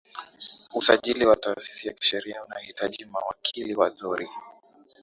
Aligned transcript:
usajili 0.73 1.25
wa 1.25 1.35
taasisi 1.35 1.87
ya 1.87 1.93
kisheria 1.93 2.45
unahitaji 2.45 3.05
mawakili 3.05 3.75
wazuri 3.75 4.29